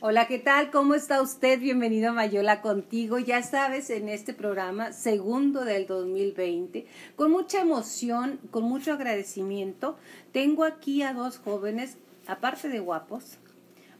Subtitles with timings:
[0.00, 0.70] Hola, ¿qué tal?
[0.70, 1.58] ¿Cómo está usted?
[1.60, 3.18] Bienvenido a Mayola contigo.
[3.18, 9.96] Ya sabes, en este programa, segundo del 2020, con mucha emoción, con mucho agradecimiento,
[10.32, 13.38] tengo aquí a dos jóvenes, aparte de guapos,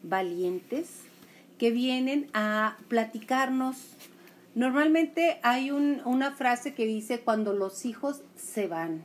[0.03, 0.88] valientes,
[1.58, 3.76] que vienen a platicarnos.
[4.54, 9.04] Normalmente hay un, una frase que dice cuando los hijos se van.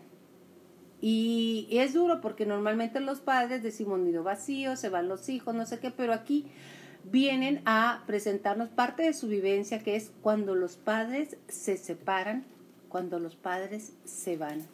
[1.06, 5.66] Y es duro porque normalmente los padres decimos nido vacío, se van los hijos, no
[5.66, 6.46] sé qué, pero aquí
[7.04, 12.46] vienen a presentarnos parte de su vivencia que es cuando los padres se separan,
[12.88, 14.66] cuando los padres se van.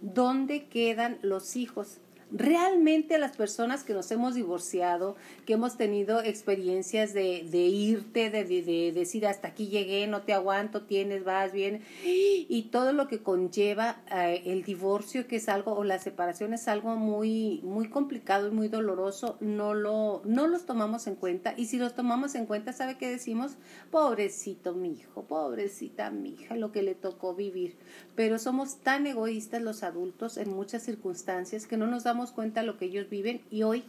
[0.00, 1.98] ¿Dónde quedan los hijos?
[2.30, 8.30] Realmente a las personas que nos hemos divorciado, que hemos tenido experiencias de, de irte,
[8.30, 13.08] de, de, decir hasta aquí llegué, no te aguanto, tienes, vas, bien, y todo lo
[13.08, 17.88] que conlleva eh, el divorcio, que es algo, o la separación es algo muy, muy
[17.88, 21.54] complicado y muy doloroso, no, lo, no los tomamos en cuenta.
[21.56, 23.52] Y si los tomamos en cuenta, ¿sabe qué decimos?
[23.90, 27.76] Pobrecito mi hijo, pobrecita mi hija, lo que le tocó vivir.
[28.14, 32.78] Pero somos tan egoístas los adultos en muchas circunstancias que no nos damos cuenta lo
[32.78, 33.84] que ellos viven y hoy,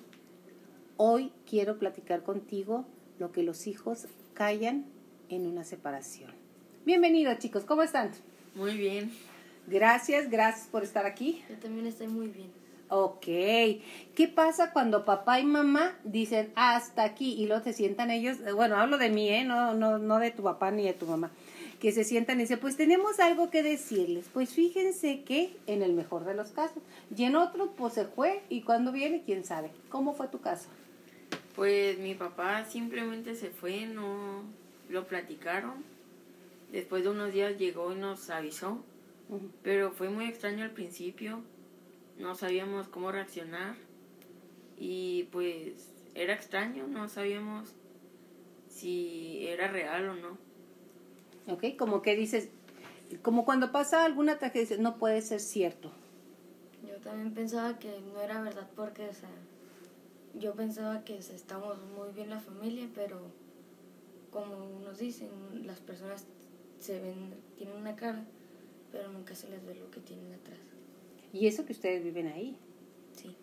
[0.97, 2.85] hoy quiero platicar contigo
[3.19, 4.85] lo que los hijos callan
[5.29, 6.31] en una separación.
[6.85, 8.11] Bienvenidos chicos, ¿cómo están?
[8.55, 9.11] Muy bien.
[9.67, 11.43] Gracias, gracias por estar aquí.
[11.49, 12.49] Yo también estoy muy bien.
[12.89, 13.25] Ok.
[13.25, 18.37] ¿Qué pasa cuando papá y mamá dicen hasta aquí y luego te sientan ellos?
[18.55, 19.43] Bueno, hablo de mí, ¿eh?
[19.43, 21.31] No, no, no de tu papá ni de tu mamá
[21.85, 24.25] que se sientan y dicen, pues tenemos algo que decirles.
[24.33, 26.81] Pues fíjense que en el mejor de los casos.
[27.15, 29.69] Y en otro, pues se fue y cuando viene, quién sabe.
[29.89, 30.67] ¿Cómo fue tu caso?
[31.55, 34.41] Pues mi papá simplemente se fue, no
[34.89, 35.83] lo platicaron.
[36.71, 38.83] Después de unos días llegó y nos avisó.
[39.61, 41.43] Pero fue muy extraño al principio.
[42.17, 43.75] No sabíamos cómo reaccionar.
[44.79, 47.75] Y pues era extraño, no sabíamos
[48.69, 50.44] si era real o no.
[51.47, 51.77] ¿Ok?
[51.77, 52.49] Como que dices,
[53.21, 55.91] como cuando pasa alguna tragedia, dices, no puede ser cierto.
[56.87, 59.29] Yo también pensaba que no era verdad porque, o sea,
[60.39, 63.19] yo pensaba que estamos muy bien la familia, pero
[64.31, 65.29] como nos dicen,
[65.65, 66.25] las personas
[66.79, 68.23] se ven, tienen una cara,
[68.91, 70.59] pero nunca se les ve lo que tienen atrás.
[71.31, 72.57] Y eso que ustedes viven ahí.
[73.13, 73.35] Sí.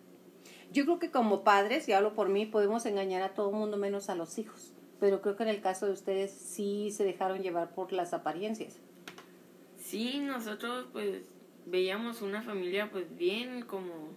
[0.71, 3.77] Yo creo que como padres, y hablo por mí, podemos engañar a todo el mundo
[3.77, 4.73] menos a los hijos
[5.03, 8.79] pero creo que en el caso de ustedes sí se dejaron llevar por las apariencias.
[9.77, 11.23] Sí, nosotros pues
[11.65, 14.11] veíamos una familia pues bien, como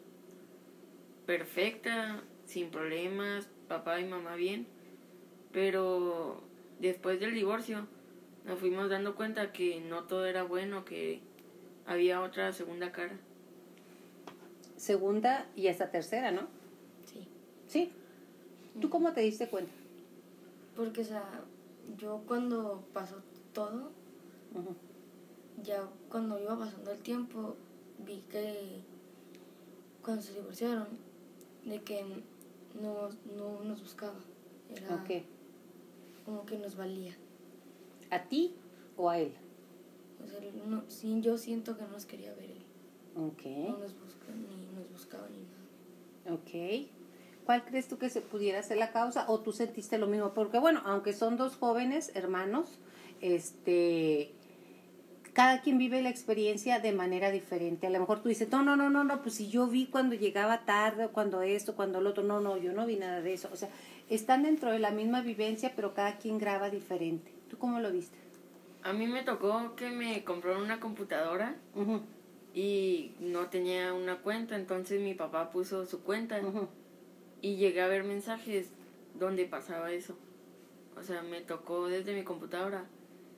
[1.27, 4.69] perfecta, sin problemas, papá y mamá bien,
[5.51, 6.45] pero
[6.79, 7.89] después del divorcio
[8.45, 11.21] nos fuimos dando cuenta que no todo era bueno, que
[11.85, 13.19] había otra segunda cara.
[14.77, 16.43] Segunda y hasta tercera, ¿no?
[17.07, 17.27] Sí.
[17.67, 17.91] ¿Sí?
[18.81, 19.73] ¿Tú cómo te diste cuenta?
[20.77, 21.45] Porque, o sea,
[21.97, 23.23] yo cuando pasó
[23.53, 23.91] todo,
[25.63, 27.57] ya cuando iba pasando el tiempo,
[28.05, 28.83] vi que
[30.03, 30.87] cuando se divorciaron,
[31.65, 32.05] de que
[32.81, 34.21] no, no nos buscaba.
[34.69, 35.03] Era
[36.25, 37.17] como que nos valía.
[38.11, 38.55] ¿A ti
[38.97, 39.33] o a él?
[40.23, 42.63] O sea, no, sí, yo siento que no nos quería ver él.
[43.17, 43.69] Okay.
[43.71, 46.37] No nos, busca, ni nos buscaba ni nada.
[46.37, 46.91] Ok.
[47.47, 50.35] ¿Cuál crees tú que se pudiera ser la causa o tú sentiste lo mismo?
[50.35, 52.79] Porque bueno, aunque son dos jóvenes hermanos,
[53.21, 54.35] este
[55.33, 57.87] cada quien vive la experiencia de manera diferente.
[57.87, 60.15] A lo mejor tú dices, no, no, no, no, no, pues si yo vi cuando
[60.15, 63.51] llegaba tarde, cuando esto, cuando lo otro, no, no, yo no vi nada de eso.
[63.53, 63.69] O sea,
[64.09, 67.31] están dentro de la misma vivencia, pero cada quien graba diferente.
[67.51, 68.17] ¿Tú cómo lo viste?
[68.83, 71.55] A mí me tocó que me compraron una computadora
[72.55, 76.41] y no tenía una cuenta, entonces mi papá puso su cuenta
[77.43, 78.69] y llegué a ver mensajes
[79.19, 80.17] donde pasaba eso.
[80.99, 82.87] O sea, me tocó desde mi computadora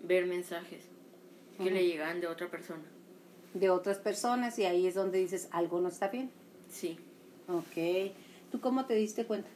[0.03, 0.85] ver mensajes
[1.57, 2.85] que le llegaban de otra persona.
[3.55, 6.31] De otras personas y ahí es donde dices algo no está bien.
[6.71, 6.99] Sí.
[7.49, 8.13] Ok.
[8.53, 9.49] ¿Tú cómo te diste cuenta?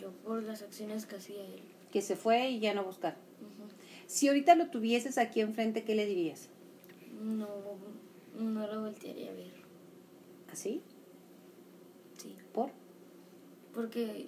[0.00, 1.62] Yo por las acciones que hacía él.
[1.92, 3.16] Que se fue y ya no buscar.
[4.06, 6.48] Si ahorita lo tuvieses aquí enfrente, ¿qué le dirías?
[7.22, 7.48] No,
[8.38, 9.52] no lo voltearía a ver.
[10.52, 10.82] ¿Así?
[10.88, 10.93] Sí.
[13.74, 13.84] ¿Por?
[13.84, 14.26] porque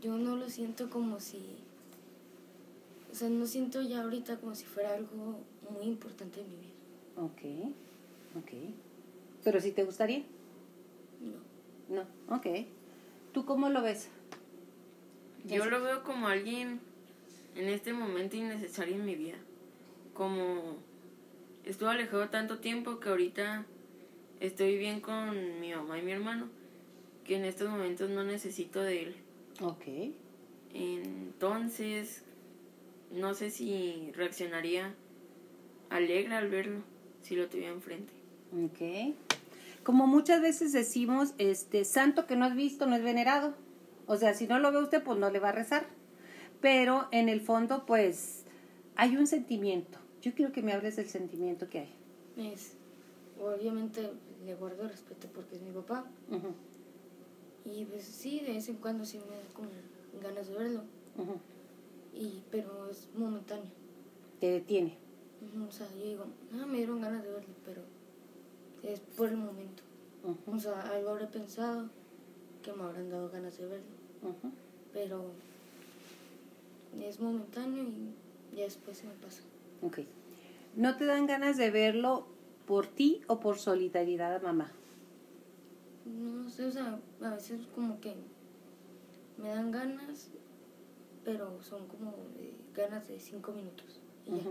[0.00, 1.38] yo no lo siento como si,
[3.10, 5.40] o sea, no siento ya ahorita como si fuera algo
[5.70, 6.72] muy importante en mi vida.
[7.16, 7.74] Ok,
[8.38, 8.50] ok.
[9.44, 10.22] ¿Pero si te gustaría?
[11.88, 11.96] No.
[11.96, 12.66] No, ok.
[13.32, 14.08] ¿Tú cómo lo ves?
[15.44, 16.80] Yo lo veo como alguien
[17.56, 19.36] en este momento innecesario en mi vida.
[20.14, 20.76] Como
[21.64, 23.66] estuve alejado tanto tiempo que ahorita
[24.40, 26.61] estoy bien con mi mamá y mi hermano
[27.24, 29.16] que en estos momentos no necesito de él.
[29.60, 29.84] Ok,
[30.74, 32.22] Entonces,
[33.10, 34.94] no sé si reaccionaría
[35.90, 36.82] alegre al verlo,
[37.20, 38.12] si lo tuviera enfrente.
[38.52, 39.14] Ok.
[39.84, 43.54] Como muchas veces decimos, este, santo que no has visto no es venerado.
[44.06, 45.86] O sea, si no lo ve usted, pues no le va a rezar.
[46.60, 48.44] Pero en el fondo, pues,
[48.96, 49.98] hay un sentimiento.
[50.22, 51.94] Yo quiero que me hables del sentimiento que hay.
[52.36, 52.74] Es,
[53.40, 54.10] obviamente
[54.44, 56.06] le guardo respeto porque es mi papá.
[56.30, 56.54] Ujú,
[57.64, 59.68] Y pues sí, de vez en cuando sí me da como
[60.22, 60.82] ganas de verlo.
[62.14, 63.70] Y, pero es momentáneo.
[64.40, 64.96] Te detiene.
[65.68, 66.24] O sea, yo digo,
[66.54, 67.82] ah, me dieron ganas de verlo, pero
[68.82, 69.82] es por el momento.
[70.46, 71.88] O sea, algo habré pensado
[72.62, 73.86] que me habrán dado ganas de verlo.
[74.92, 75.30] Pero
[77.00, 79.42] es momentáneo y ya después se me pasa.
[79.82, 80.00] Ok.
[80.76, 82.26] ¿No te dan ganas de verlo
[82.66, 84.72] por ti o por solidaridad a mamá?
[86.04, 88.14] No sé, o sea, a veces como que
[89.38, 90.28] me dan ganas,
[91.24, 94.00] pero son como de ganas de cinco minutos.
[94.26, 94.44] Y ya.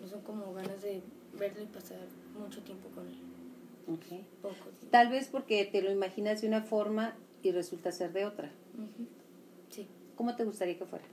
[0.00, 1.02] No son como ganas de
[1.38, 1.98] verlo y pasar
[2.38, 3.18] mucho tiempo con él.
[4.42, 4.88] Poco tiempo.
[4.90, 8.50] Tal vez porque te lo imaginas de una forma y resulta ser de otra.
[9.70, 9.86] Sí.
[10.16, 11.04] ¿Cómo te gustaría que fuera?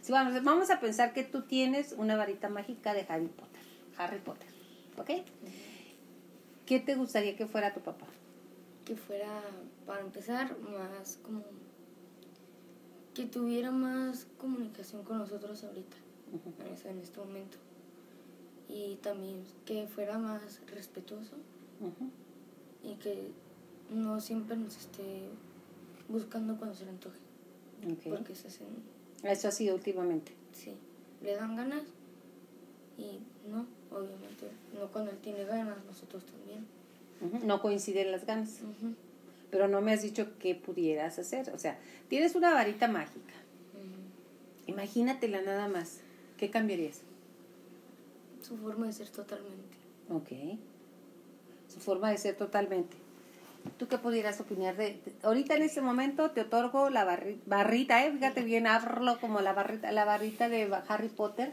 [0.00, 3.62] Si vamos, vamos a pensar que tú tienes una varita mágica de Harry Potter.
[3.96, 4.48] Harry Potter.
[4.98, 5.10] ¿Ok?
[6.66, 8.06] ¿Qué te gustaría que fuera tu papá?
[8.84, 9.42] Que fuera,
[9.86, 11.42] para empezar, más como...
[13.14, 15.96] Que tuviera más comunicación con nosotros ahorita,
[16.66, 17.58] en este- en este momento.
[18.68, 21.36] Y también que fuera más respetuoso
[22.82, 23.30] y que
[23.90, 25.28] no siempre nos esté
[26.08, 27.18] buscando cuando se le antoje.
[28.10, 28.66] Porque se hacen,
[29.22, 30.32] Eso ha sido últimamente.
[30.52, 30.74] sí,
[31.22, 31.84] le dan ganas
[32.98, 33.66] y no,
[33.96, 36.66] obviamente, no cuando él tiene ganas, nosotros también.
[37.42, 38.58] No coinciden las ganas.
[39.50, 41.50] Pero no me has dicho qué pudieras hacer.
[41.50, 41.78] O sea,
[42.08, 43.34] tienes una varita mágica.
[44.66, 46.00] Imagínatela nada más.
[46.38, 47.00] ¿Qué cambiarías?
[48.42, 49.76] Su forma de ser totalmente.
[50.10, 50.58] Ok.
[51.72, 52.96] Su forma de ser totalmente.
[53.78, 58.04] ¿Tú qué pudieras opinar de, de- ahorita en este momento te otorgo la barri- barrita,
[58.04, 58.12] eh?
[58.12, 61.52] Fíjate bien, hablo como la barrita, la barrita de Harry Potter.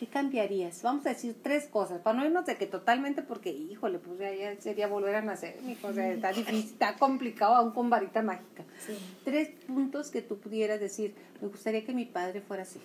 [0.00, 0.82] ¿Qué cambiarías?
[0.82, 4.34] Vamos a decir tres cosas, para no irnos de que totalmente, porque, híjole, pues ya,
[4.34, 8.22] ya sería volver a nacer, mijo, o sea, está difícil, está complicado aún con varita
[8.22, 8.64] mágica.
[8.78, 8.96] Sí.
[9.26, 12.80] Tres puntos que tú pudieras decir, me gustaría que mi padre fuera así.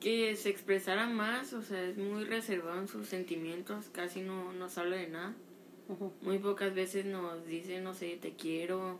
[0.00, 4.78] Que se expresara más, o sea, es muy reservado en sus sentimientos, casi no nos
[4.78, 5.34] habla de nada.
[6.22, 8.98] Muy pocas veces nos dice, no sé, te quiero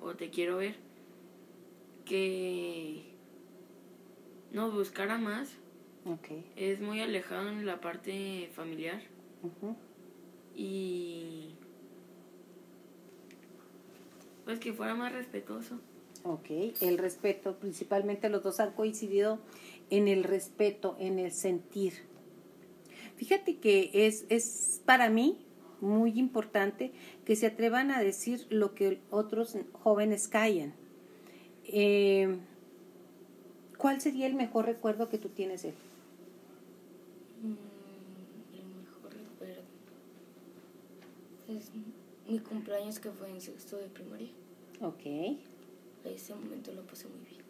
[0.00, 0.76] o te quiero ver.
[2.04, 3.02] Que
[4.52, 5.56] nos buscara más.
[6.06, 6.28] Ok.
[6.54, 9.00] Es muy alejado en la parte familiar
[10.54, 11.54] y
[14.44, 15.80] pues que fuera más respetuoso.
[16.22, 16.50] Ok,
[16.80, 19.38] el respeto, principalmente los dos han coincidido
[19.90, 21.92] en el respeto, en el sentir.
[23.16, 25.44] Fíjate que es, es para mí
[25.80, 26.92] muy importante
[27.24, 30.74] que se atrevan a decir lo que otros jóvenes callan.
[31.64, 32.38] Eh,
[33.78, 35.74] ¿Cuál sería el mejor recuerdo que tú tienes de él?
[37.42, 39.62] Mm, el mejor recuerdo.
[41.48, 41.70] Es
[42.28, 44.28] mi cumpleaños que fue en sexto de primaria.
[44.80, 45.38] Ok,
[46.04, 47.40] Ese momento lo pasé muy bien.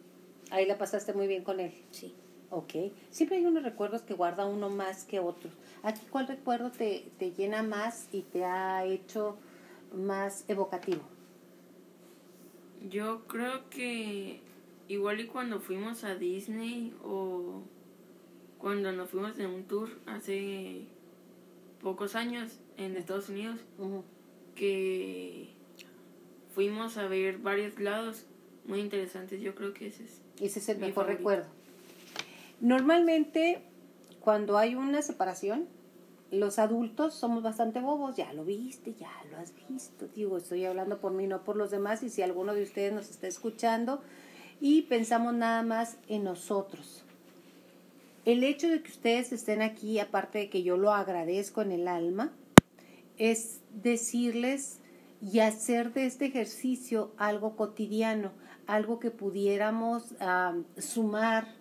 [0.51, 1.73] ahí la pasaste muy bien con él.
[1.91, 2.13] Sí.
[2.49, 2.73] Ok,
[3.11, 5.51] siempre hay unos recuerdos que guarda uno más que otros.
[5.83, 9.37] ¿A ti cuál recuerdo te, te llena más y te ha hecho
[9.93, 11.01] más evocativo?
[12.89, 14.39] Yo creo que
[14.87, 17.61] igual y cuando fuimos a Disney o
[18.67, 20.81] cuando nos fuimos de un tour hace
[21.81, 23.61] pocos años en Estados Unidos,
[24.55, 25.53] que
[26.53, 28.25] fuimos a ver varios lados
[28.65, 30.21] muy interesantes, yo creo que ese es.
[30.41, 31.17] Ese es el Mi mejor favorito.
[31.17, 31.45] recuerdo.
[32.59, 33.61] Normalmente,
[34.19, 35.69] cuando hay una separación,
[36.29, 40.09] los adultos somos bastante bobos, ya lo viste, ya lo has visto.
[40.13, 43.09] Digo, estoy hablando por mí, no por los demás, y si alguno de ustedes nos
[43.09, 44.01] está escuchando,
[44.59, 47.05] y pensamos nada más en nosotros.
[48.27, 51.87] El hecho de que ustedes estén aquí, aparte de que yo lo agradezco en el
[51.87, 52.33] alma,
[53.17, 54.81] es decirles
[55.21, 58.33] y hacer de este ejercicio algo cotidiano,
[58.65, 60.13] algo que pudiéramos
[60.77, 61.55] sumar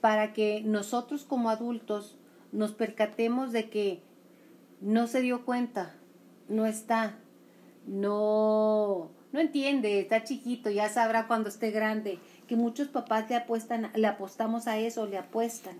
[0.00, 2.18] para que nosotros como adultos
[2.50, 4.02] nos percatemos de que
[4.80, 5.94] no se dio cuenta,
[6.48, 7.20] no está,
[7.86, 13.92] no, no entiende, está chiquito, ya sabrá cuando esté grande, que muchos papás le apuestan,
[13.94, 15.78] le apostamos a eso, le apuestan.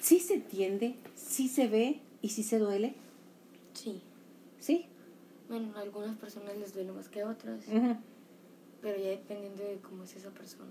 [0.00, 2.94] Sí se entiende, sí se ve y sí se duele,
[3.72, 4.00] Sí.
[4.60, 4.86] ¿sí?
[5.48, 7.64] Bueno, a algunas personas les duele más que a otras.
[8.80, 10.70] Pero ya dependiendo de cómo es esa persona.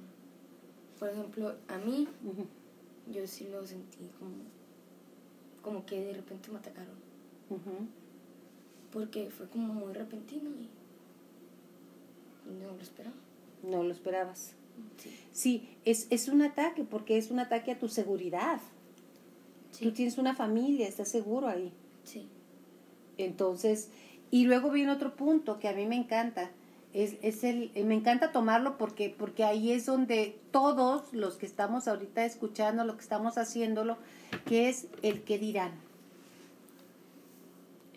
[0.99, 2.07] Por ejemplo, a mí,
[3.11, 4.35] yo sí lo sentí como,
[5.61, 6.95] como que de repente me atacaron.
[8.91, 10.69] Porque fue como muy repentino y
[12.53, 13.15] no lo esperaba.
[13.63, 14.53] No lo esperabas.
[14.98, 15.20] Sí.
[15.32, 18.60] Sí, es, es un ataque porque es un ataque a tu seguridad.
[19.72, 19.86] Sí.
[19.86, 21.72] Tú tienes una familia, estás seguro ahí.
[22.03, 22.27] Sí.
[23.17, 23.89] Entonces,
[24.29, 26.51] y luego viene otro punto que a mí me encanta.
[26.93, 31.48] Es, es el, eh, me encanta tomarlo porque, porque ahí es donde todos los que
[31.48, 33.98] estamos ahorita escuchando, lo que estamos haciéndolo,
[34.46, 35.72] que es el que dirán.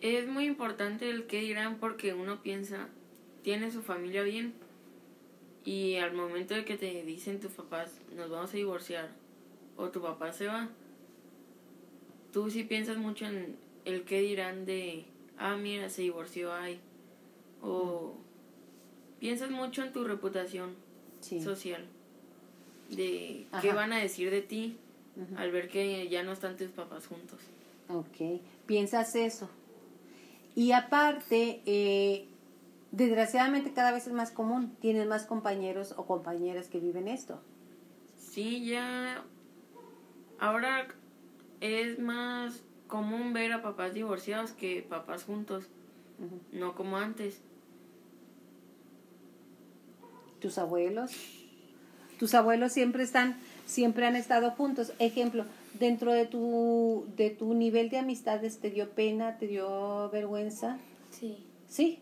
[0.01, 2.87] Es muy importante el que dirán porque uno piensa,
[3.43, 4.53] tiene su familia bien
[5.67, 9.09] y al momento de que te dicen tus papás, nos vamos a divorciar
[9.75, 10.69] o tu papá se va,
[12.31, 15.03] tú sí piensas mucho en el que dirán de,
[15.37, 16.79] ah, mira, se divorció, ay,
[17.61, 18.15] o
[19.19, 20.73] piensas mucho en tu reputación
[21.19, 21.41] Sí.
[21.41, 21.83] social,
[22.89, 24.77] de qué van a decir de ti
[25.35, 27.39] al ver que ya no están tus papás juntos.
[27.89, 29.49] Ok, piensas eso.
[30.55, 32.25] Y aparte, eh,
[32.91, 34.75] desgraciadamente cada vez es más común.
[34.79, 37.41] Tienes más compañeros o compañeras que viven esto.
[38.17, 39.23] Sí, ya.
[40.39, 40.87] Ahora
[41.61, 45.65] es más común ver a papás divorciados que papás juntos,
[46.51, 47.41] no como antes.
[50.39, 51.11] Tus abuelos.
[52.19, 54.93] Tus abuelos siempre están, siempre han estado juntos.
[54.99, 55.45] Ejemplo,
[55.79, 60.77] dentro de tu, de tu nivel de amistades, ¿te dio pena, te dio vergüenza?
[61.11, 61.45] Sí.
[61.67, 61.99] Sí.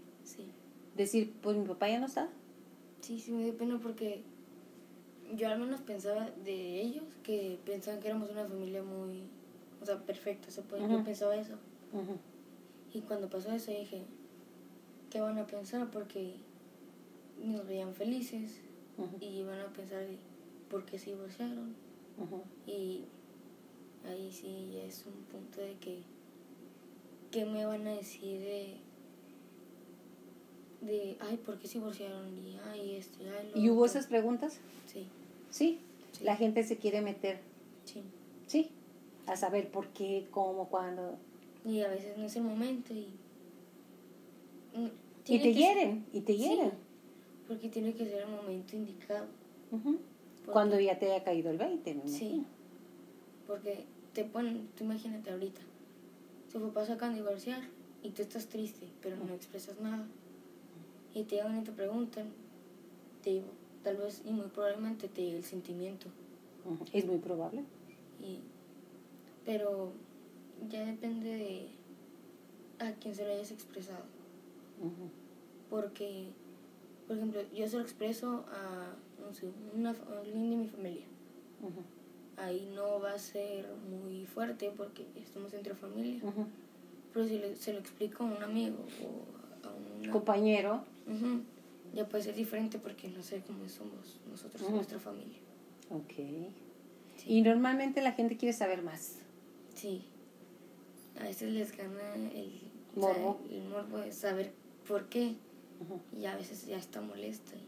[0.96, 2.30] Decir, pues mi papá ya no está.
[3.02, 4.24] Sí, sí me dio pena porque
[5.36, 9.24] yo al menos pensaba de ellos que pensaban que éramos una familia muy,
[9.82, 10.50] o sea, perfecta.
[10.52, 11.04] se puede- Yo Ujú.
[11.06, 11.56] pensaba eso.
[12.94, 14.04] Y cuando pasó eso dije,
[15.10, 15.90] ¿qué van a pensar?
[15.92, 16.36] Porque
[17.44, 18.62] nos veían felices
[19.20, 20.18] y van a pensar de
[20.70, 21.76] por qué se divorciaron.
[22.66, 23.04] Y
[24.08, 26.00] ahí sí es un punto de que,
[27.32, 28.78] ¿qué me van a decir de,
[30.86, 32.28] de ay, ¿por qué se divorciaron?
[32.38, 33.92] Y ay, esto, y ay, lo ¿Y hubo otro".
[33.92, 34.60] esas preguntas?
[34.92, 35.08] Sí,
[35.50, 35.80] Sí.
[36.12, 36.24] Sí.
[36.24, 37.40] La gente se quiere meter,
[37.84, 38.02] sí.
[38.48, 38.70] sí,
[39.28, 41.18] a saber por qué, cómo, cuándo.
[41.66, 43.08] Y a veces no es el momento y...
[44.76, 44.88] mm,
[45.28, 46.72] Y te hieren, y te Sí, hieren.
[47.48, 49.26] porque tiene que ser el momento indicado.
[49.72, 49.98] Ujú.
[50.38, 52.26] Porque- Cuando ya te haya caído el 20, me Sí.
[52.26, 52.46] imagino.
[53.48, 55.62] Porque te ponen, tú imagínate ahorita,
[56.52, 57.62] tus papás acaban de divorciar
[58.04, 60.06] y tú estás triste, pero no expresas nada.
[61.16, 62.28] Y te llaman y te preguntan,
[63.24, 63.42] te
[63.84, 66.08] tal vez y muy probablemente te llegue el sentimiento.
[66.94, 67.64] Es muy probable.
[68.22, 68.40] Y,
[69.46, 69.92] pero
[70.70, 71.68] ya depende de
[72.86, 74.04] a quién se lo hayas expresado.
[75.70, 76.28] Porque,
[77.08, 81.06] por ejemplo, yo se lo expreso a, no sé, una, a alguien de mi familia.
[82.38, 86.22] Ahí no va a ser muy fuerte porque estamos entre familia.
[87.14, 90.12] Pero si le- se lo explico a un amigo o a una...
[90.12, 91.42] Compañero, Ujú,
[91.94, 94.76] ya puede ser diferente porque no sé cómo somos nosotros en Ujú.
[94.78, 95.38] nuestra familia.
[95.90, 96.14] ok.
[97.18, 97.26] Sí.
[97.28, 99.16] Y normalmente la gente quiere saber más.
[99.74, 100.04] Sí.
[101.20, 102.52] A veces les gana el
[102.96, 103.40] Morbo.
[103.44, 104.52] o sea, el morbo de saber
[104.88, 105.36] por qué.
[106.20, 107.56] Y a veces ya está molesta.
[107.56, 107.68] y-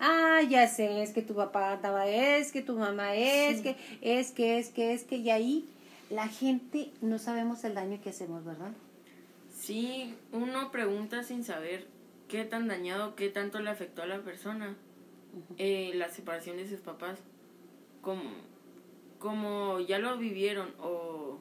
[0.00, 3.62] Ah, ya sé, es que tu papá andaba, es que tu mamá es Sí.
[3.62, 5.64] que, es que, es que, es que, y ahí
[6.10, 8.72] la gente no sabemos el daño que hacemos, ¿verdad?
[9.54, 11.86] Sí, uno pregunta sin saber
[12.34, 14.74] qué tan dañado, qué tanto le afectó a la persona
[15.56, 17.20] eh, la separación de sus papás.
[18.02, 18.24] Como,
[19.20, 21.38] como ya lo vivieron o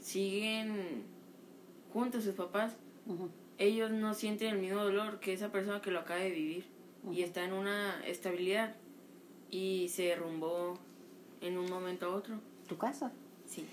[0.00, 1.02] siguen
[1.92, 2.76] juntos sus papás,
[3.58, 6.64] ellos no sienten el mismo dolor que esa persona que lo acaba de vivir
[7.10, 8.76] y está en una estabilidad
[9.50, 10.78] y se derrumbó
[11.40, 12.36] en un momento a otro.
[12.68, 13.10] Tu casa.
[13.46, 13.66] Sí.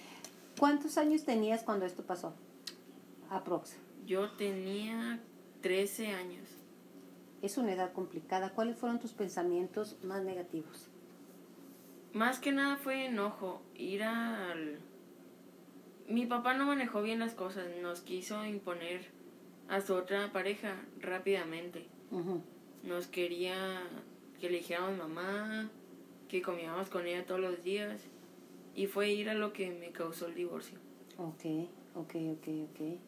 [0.57, 2.33] ¿Cuántos años tenías cuando esto pasó?
[3.29, 3.75] Aprox.
[4.07, 5.19] Yo tenía
[5.61, 6.47] 13 años.
[7.41, 8.53] Es una edad complicada.
[8.53, 10.89] ¿Cuáles fueron tus pensamientos más negativos?
[12.13, 14.79] Más que nada fue enojo, ir al...
[16.07, 19.05] Mi papá no manejó bien las cosas, nos quiso imponer
[19.67, 21.85] a su otra pareja rápidamente.
[22.83, 23.83] Nos quería
[24.39, 25.69] que le dijéramos mamá,
[26.29, 28.01] que comíamos con ella todos los días.
[28.73, 30.77] Y fue ir a lo que me causó el divorcio.
[31.17, 32.99] Ok, ok, ok, ok.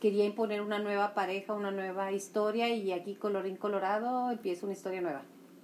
[0.00, 5.00] Quería imponer una nueva pareja, una nueva historia y aquí colorín colorado empieza una historia
[5.00, 5.22] nueva.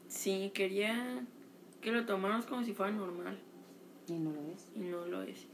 [0.09, 1.25] Sí, quería
[1.81, 3.39] que lo tomáramos como si fuera normal.
[4.09, 4.73] Y no lo es.
[4.75, 5.47] Y no lo es.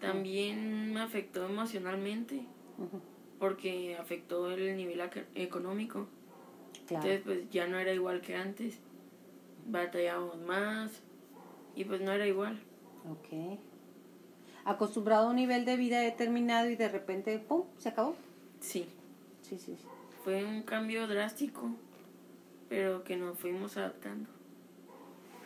[0.00, 2.42] También me afectó emocionalmente
[3.38, 5.00] porque afectó el nivel
[5.34, 6.06] económico.
[6.80, 8.78] Entonces, pues ya no era igual que antes.
[9.66, 11.02] Batallábamos más
[11.74, 12.58] y pues no era igual.
[13.10, 13.58] Ok.
[14.68, 18.14] Acostumbrado a un nivel de vida determinado y de repente, ¡pum!, se acabó.
[18.60, 18.86] Sí.
[19.40, 19.86] Sí, sí, sí.
[20.24, 21.70] Fue un cambio drástico,
[22.68, 24.28] pero que nos fuimos adaptando.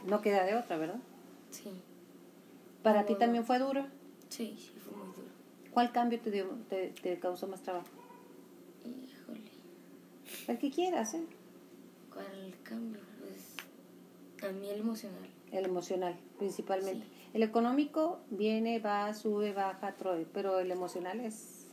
[0.08, 0.98] No queda de otra, ¿verdad?
[1.52, 1.70] Sí.
[2.82, 3.86] ¿Para ti también fue duro?
[4.28, 5.28] Sí, sí, fue muy duro.
[5.70, 7.86] ¿Cuál cambio te, dio, te, te causó más trabajo?
[8.84, 9.52] Híjole.
[10.48, 11.24] El que quieras, ¿eh?
[12.12, 13.00] ¿Cuál cambio?
[13.20, 15.28] Pues a mí el emocional.
[15.52, 17.06] El emocional, principalmente.
[17.06, 17.21] Sí.
[17.34, 21.66] El económico viene, va, sube, baja, troe, pero el emocional es...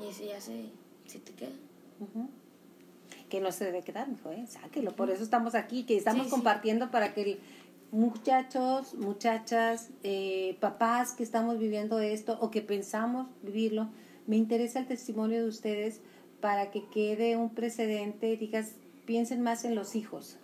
[0.00, 0.66] Y ese ya se,
[1.06, 1.52] se te queda.
[3.30, 4.46] Que no se debe quedar, mijo, ¿eh?
[4.46, 4.94] Sáquelo.
[4.94, 6.34] Por eso estamos aquí, que estamos Sí, sí.
[6.34, 7.40] compartiendo para que el-
[7.92, 13.88] muchachos, muchachas, eh, papás que estamos viviendo esto o que pensamos vivirlo,
[14.26, 16.00] me interesa el testimonio de ustedes
[16.40, 18.72] para que quede un precedente digas,
[19.06, 20.36] piensen más en los hijos.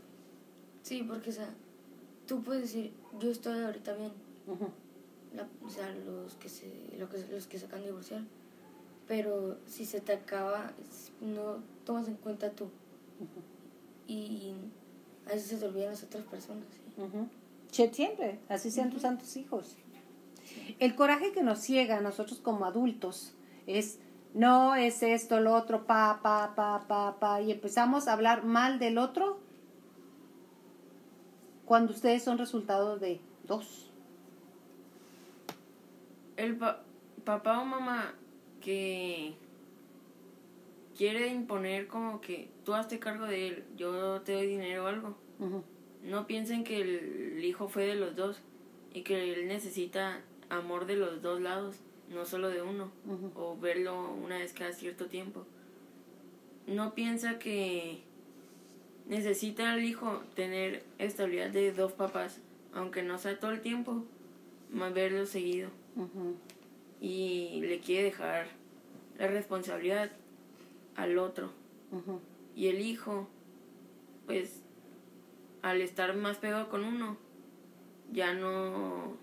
[0.83, 1.51] Sí, porque, o sea,
[2.27, 4.13] tú puedes decir, yo estoy ahorita bien.
[5.35, 6.67] La- o sea, los que, se,
[6.99, 8.23] lo que, los que de divorciar.
[9.09, 10.73] Pero si se te acaba,
[11.21, 12.69] no tomas en cuenta tú.
[14.07, 14.53] Y
[15.27, 16.65] a veces se te olvidan las otras personas.
[17.93, 19.77] Siempre, así sean tus santos hijos.
[20.79, 23.33] El coraje que nos ciega a nosotros como adultos
[23.67, 23.99] es,
[24.35, 28.79] no es esto, lo otro, pa, pa, pa, pa, pa, y empezamos a hablar mal
[28.79, 29.39] del otro
[31.65, 33.91] cuando ustedes son resultado de dos.
[36.37, 36.83] El pa-
[37.25, 38.15] papá o mamá
[38.61, 39.35] que
[40.97, 45.17] quiere imponer como que tú hazte cargo de él, yo te doy dinero o algo.
[46.05, 48.41] No piensen que el hijo fue de los dos
[48.93, 51.77] y que él necesita amor de los dos lados,
[52.11, 52.91] no solo de uno,
[53.35, 55.45] o verlo una vez cada cierto tiempo.
[56.67, 58.01] No piensa que
[59.09, 62.39] necesita el hijo tener estabilidad de dos papás,
[62.73, 64.05] aunque no sea todo el tiempo,
[64.71, 65.71] más verlo seguido.
[67.01, 68.47] Y le quiere dejar
[69.19, 70.11] la responsabilidad
[70.97, 71.51] al otro.
[72.55, 73.29] Y el hijo,
[74.27, 74.63] pues,
[75.63, 77.17] al estar más pegado con uno,
[78.13, 79.17] ya no.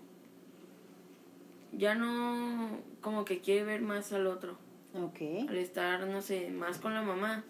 [1.72, 2.78] Ya no.
[3.00, 4.56] Como que quiere ver más al otro.
[4.94, 5.48] Ok.
[5.48, 7.44] Al estar, no sé, más con la mamá,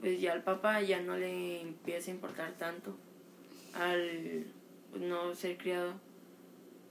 [0.00, 2.94] pues ya al papá ya no le empieza a importar tanto.
[3.74, 4.44] Al
[4.90, 5.94] pues, no ser criado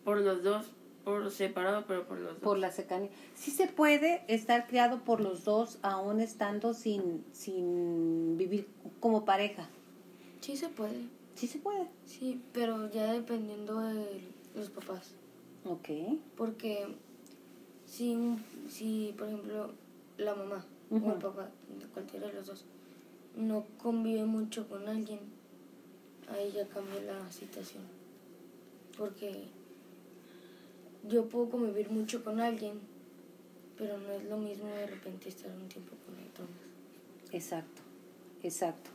[0.03, 0.71] por los dos,
[1.05, 2.41] por separado, pero por los dos.
[2.41, 3.09] Por la cercanía.
[3.35, 8.67] Sí se puede estar criado por los dos aún estando sin, sin vivir
[8.99, 9.69] como pareja.
[10.41, 11.07] Sí se puede.
[11.35, 11.87] Sí se puede.
[12.05, 14.21] Sí, pero ya dependiendo de
[14.55, 15.11] los papás.
[15.63, 15.89] Ok.
[16.35, 16.87] Porque
[17.85, 18.17] si,
[18.67, 19.71] si por ejemplo,
[20.17, 21.49] la mamá o el papá,
[21.93, 22.65] cualquiera de los dos,
[23.35, 25.19] no convive mucho con alguien,
[26.29, 27.83] ahí ya cambia la situación.
[28.97, 29.45] Porque
[31.07, 32.79] yo puedo convivir mucho con alguien,
[33.77, 36.45] pero no es lo mismo de repente estar un tiempo con otro.
[37.31, 37.81] Exacto,
[38.43, 38.89] exacto.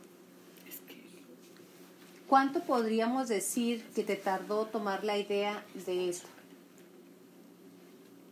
[2.27, 6.29] ¿Cuánto podríamos decir que te tardó tomar la idea de esto?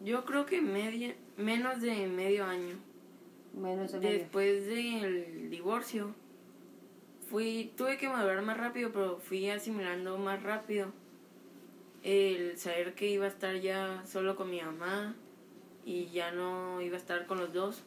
[0.01, 2.77] Yo creo que media, menos de medio año.
[3.53, 4.19] Menos de medio.
[4.19, 6.15] Después del divorcio,
[7.29, 10.93] fui, tuve que madurar más rápido, pero fui asimilando más rápido.
[12.03, 15.15] El saber que iba a estar ya solo con mi mamá
[15.85, 17.83] y ya no iba a estar con los dos.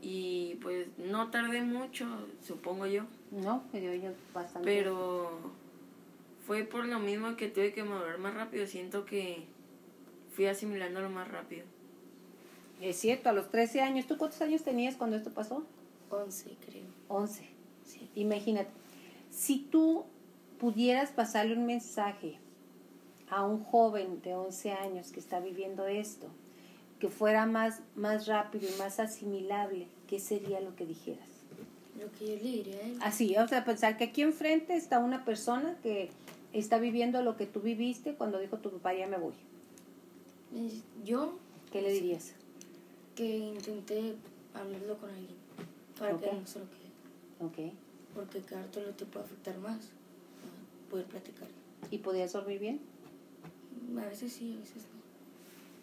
[0.00, 2.06] Y pues no tardé mucho,
[2.40, 4.64] supongo yo, No, medio año bastante.
[4.68, 5.30] pero
[6.46, 8.66] fue por lo mismo que tuve que madurar más rápido.
[8.66, 9.44] Siento que
[10.32, 11.64] fui asimilándolo más rápido.
[12.80, 14.06] Es cierto, a los 13 años.
[14.06, 15.64] ¿Tú cuántos años tenías cuando esto pasó?
[16.10, 16.84] 11 creo.
[17.08, 17.48] 11.
[17.84, 18.08] Sí.
[18.14, 18.70] Imagínate,
[19.30, 20.04] si tú
[20.60, 22.38] pudieras pasarle un mensaje
[23.30, 26.28] a un joven de 11 años que está viviendo esto,
[26.98, 31.28] que fuera más, más rápido y más asimilable, ¿qué sería lo que dijeras?
[32.00, 32.76] Lo que yo le diría.
[33.00, 36.10] Así, o sea, pensar que aquí enfrente está una persona que
[36.52, 39.34] está viviendo lo que tú viviste cuando dijo tu papá ya me voy.
[40.54, 41.38] es Yo
[41.72, 42.32] ¿Qué le dirías?
[43.14, 44.14] que intenté
[44.54, 45.36] hablarlo con alguien
[45.98, 47.66] para que no se lo quede.
[47.68, 47.72] Ok.
[48.14, 49.90] Porque quedártelo te puede afectar más.
[50.88, 51.48] Poder platicar.
[51.90, 52.80] ¿Y podías dormir bien?
[54.00, 54.98] A veces sí, a veces no.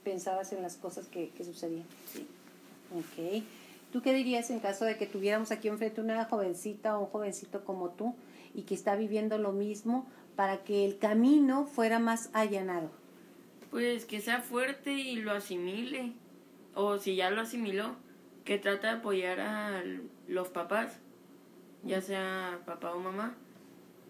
[0.04, 1.86] Pensabas en las cosas que, que sucedían.
[2.12, 2.28] Sí.
[2.96, 3.44] Ok.
[3.92, 7.64] ¿Tú qué dirías en caso de que tuviéramos aquí enfrente una jovencita o un jovencito
[7.64, 8.16] como tú
[8.54, 12.92] y que está viviendo lo mismo para que el camino fuera más allanado?
[13.72, 16.14] Pues que sea fuerte y lo asimile.
[16.76, 17.96] O si ya lo asimiló,
[18.44, 19.84] que trata de apoyar a
[20.28, 21.00] los papás.
[21.84, 23.36] ya sea papá o mamá,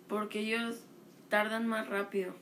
[0.08, 0.82] porque ellos
[1.30, 2.34] tardan más rápido.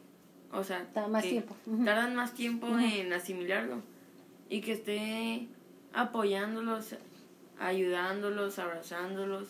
[0.54, 1.56] O sea, más tiempo.
[1.84, 3.82] tardan más tiempo en asimilarlo
[4.50, 5.48] y que esté
[5.94, 6.96] apoyándolos,
[7.60, 9.48] ayudándolos, abrazándolos,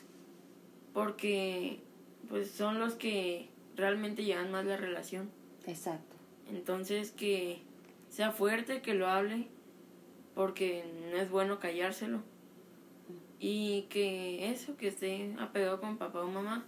[0.93, 1.79] porque
[2.29, 5.29] pues son los que realmente llevan más la relación.
[5.67, 6.15] Exacto.
[6.49, 7.61] Entonces que
[8.09, 9.47] sea fuerte, que lo hable,
[10.35, 12.21] porque no es bueno callárselo.
[13.39, 16.63] Y que eso, que esté apegado con papá o mamá,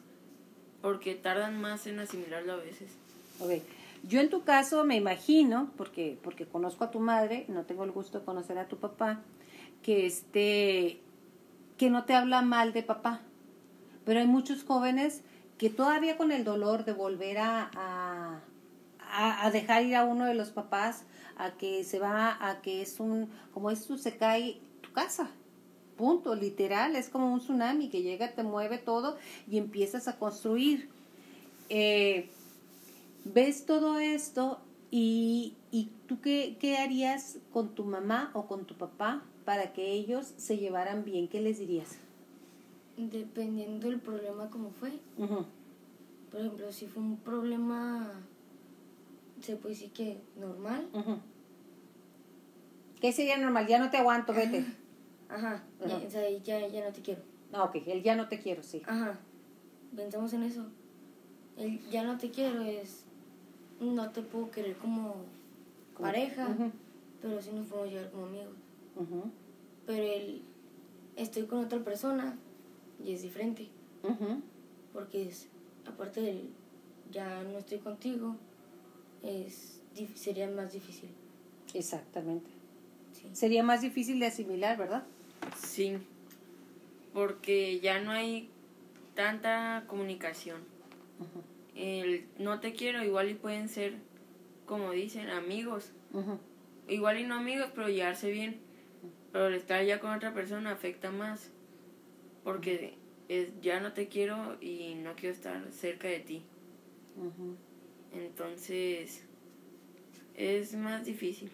[0.81, 2.89] porque tardan más en asimilarlo a veces.
[3.39, 3.63] Okay.
[4.07, 7.91] Yo en tu caso me imagino, porque, porque conozco a tu madre, no tengo el
[7.91, 9.21] gusto de conocer a tu papá,
[9.81, 11.01] que este
[11.77, 13.21] que no te habla mal de papá.
[14.05, 15.21] Pero hay muchos jóvenes
[15.57, 18.41] que todavía con el dolor de volver a, a,
[19.45, 21.03] a, dejar ir a uno de los papás,
[21.37, 25.29] a que se va, a que es un, como esto se cae tu casa.
[25.97, 29.17] Punto, literal, es como un tsunami que llega, te mueve todo
[29.49, 30.89] y empiezas a construir.
[31.69, 32.29] Eh,
[33.25, 34.61] ves todo esto
[34.91, 39.91] y, y tú qué, qué harías con tu mamá o con tu papá para que
[39.91, 41.97] ellos se llevaran bien, ¿qué les dirías?
[42.97, 44.93] Dependiendo del problema como fue.
[46.31, 48.11] Por ejemplo, si fue un problema,
[49.41, 50.87] se puede decir que normal.
[53.01, 53.67] ¿Qué sería normal?
[53.67, 54.65] Ya no te aguanto, vete.
[55.29, 57.21] Ajá, Ya, o sea, ya, ya no te quiero.
[57.51, 58.81] Ah, ok, el ya no te quiero, sí.
[58.85, 59.19] Ajá,
[59.95, 60.65] pensamos en eso.
[61.57, 63.04] El ya no te quiero es,
[63.79, 65.15] no te puedo querer como,
[65.99, 66.47] pareja,
[67.21, 68.55] pero sí nos podemos llevar como amigos.
[69.85, 70.41] Pero el
[71.15, 72.37] estoy con otra persona
[73.03, 73.67] y es diferente.
[74.93, 75.47] Porque es,
[75.85, 76.49] aparte del
[77.11, 78.35] ya no estoy contigo,
[79.23, 79.81] es,
[80.15, 81.09] sería más difícil.
[81.73, 82.49] Exactamente.
[83.33, 85.03] Sería más difícil de asimilar, ¿verdad?
[85.57, 85.97] Sí,
[87.13, 88.49] porque ya no hay
[89.15, 90.61] tanta comunicación.
[91.75, 93.95] El no te quiero igual y pueden ser,
[94.65, 95.91] como dicen, amigos.
[96.87, 98.59] Igual y no amigos, pero llevarse bien.
[99.31, 101.51] Pero el estar ya con otra persona afecta más.
[102.43, 106.43] Porque es, ya no te quiero y no quiero estar cerca de ti.
[108.13, 109.23] Entonces,
[110.35, 111.51] es más difícil.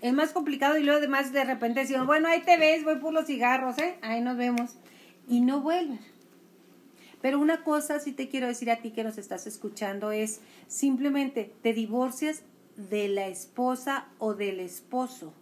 [0.00, 3.12] Es más complicado y luego además de repente decimos, bueno, ahí te ves, voy por
[3.12, 3.96] los cigarros, ¿eh?
[4.02, 4.76] Ahí nos vemos.
[5.28, 6.00] Y no vuelven.
[7.24, 11.50] Pero una cosa sí te quiero decir a ti que nos estás escuchando es simplemente
[11.62, 12.42] te divorcias
[12.76, 15.32] de la esposa o del esposo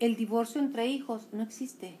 [0.00, 1.98] el divorcio entre hijos no existe.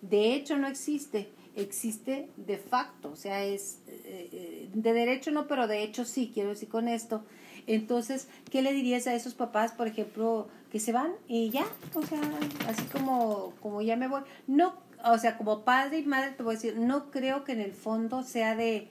[0.00, 1.28] De hecho, no existe.
[1.54, 3.10] Existe de facto.
[3.10, 6.88] O sea, es eh, eh, de derecho no, pero de hecho sí, quiero decir con
[6.88, 7.24] esto.
[7.66, 11.66] Entonces, ¿qué le dirías a esos papás, por ejemplo, que se van y ya?
[11.94, 12.20] O sea,
[12.66, 14.22] así como, como ya me voy.
[14.46, 17.60] No, o sea, como padre y madre te voy a decir, no creo que en
[17.60, 18.88] el fondo sea de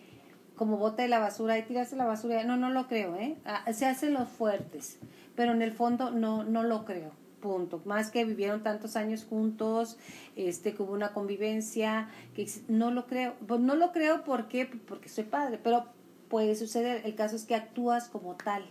[0.55, 2.43] como bote de la basura y tirarse la basura.
[2.43, 3.37] No, no lo creo, ¿eh?
[3.45, 4.99] Ah, se hacen los fuertes,
[5.35, 7.81] pero en el fondo no, no lo creo punto.
[7.83, 9.97] Más que vivieron tantos años juntos,
[10.37, 13.35] este, que hubo una convivencia, que no lo creo.
[13.45, 15.87] Pues no lo creo porque, porque soy padre, pero
[16.29, 17.01] puede suceder.
[17.03, 18.63] El caso es que actúas como tal.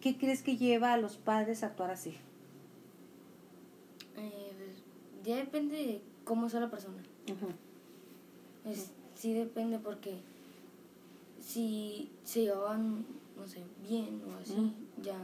[0.00, 2.16] ¿Qué crees que lleva a los padres a actuar así?
[4.16, 4.82] Eh, pues,
[5.24, 7.02] ya depende de cómo sea la persona.
[9.14, 10.20] sí depende porque
[11.40, 15.18] si se llevaban, no sé, bien o así, ya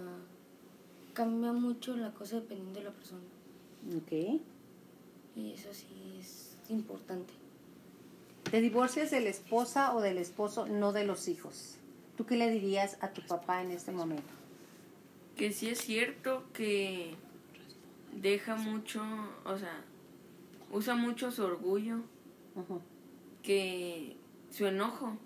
[1.13, 3.21] cambia mucho la cosa dependiendo de la persona.
[3.95, 4.41] Ok.
[5.37, 7.35] Y eso sí es importante.
[8.51, 11.77] ¿Te divorcias de la esposa o del esposo, no de los hijos?
[12.17, 14.33] ¿Tú qué le dirías a tu papá en este momento?
[15.37, 17.15] Que sí es cierto que
[18.13, 19.03] deja mucho,
[19.45, 19.85] o sea,
[20.75, 22.01] usa mucho su orgullo,
[23.43, 24.17] que
[24.51, 25.17] su enojo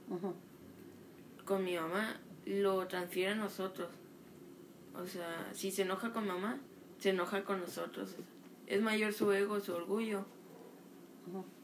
[1.44, 3.88] con mi mamá lo transfiere a nosotros.
[4.94, 6.60] O sea, si se enoja con mamá,
[6.98, 8.14] se enoja con nosotros.
[8.66, 10.26] Es mayor su ego, su orgullo,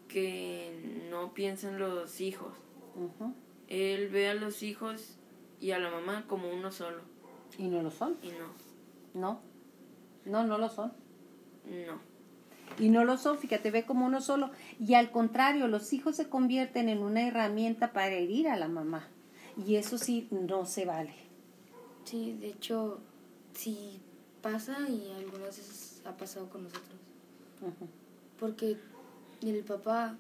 [0.09, 2.55] que no piensa en los hijos.
[3.69, 5.19] Él ve a los hijos
[5.61, 7.03] y a la mamá como uno solo.
[7.59, 8.17] ¿Y no lo son?
[8.23, 8.49] Y no.
[9.13, 9.41] No.
[10.25, 10.95] No, no lo son.
[11.67, 12.14] No.
[12.79, 14.51] Y no lo son, fíjate, ve como uno solo.
[14.81, 19.09] Y al contrario, los hijos se convierten en una herramienta para herir a la mamá.
[19.67, 21.15] Y eso sí, no se vale.
[22.05, 22.99] Sí, de hecho,
[23.55, 24.01] sí
[24.43, 26.99] pasa y algunas veces ha pasado con nosotros.
[28.39, 28.77] Porque
[29.43, 30.17] el papá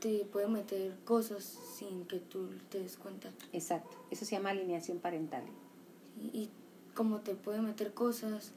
[0.00, 1.44] te puede meter cosas
[1.76, 3.30] sin que tú te des cuenta.
[3.52, 5.44] Exacto, eso se llama alineación parental.
[6.32, 6.50] Y,
[6.94, 8.52] como te puede meter cosas,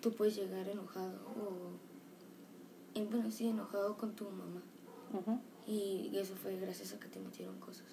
[0.00, 1.87] tú puedes llegar enojado o,
[3.04, 4.62] bueno, sí, enojado con tu mamá.
[5.66, 7.86] Y eso fue gracias a que te metieron cosas.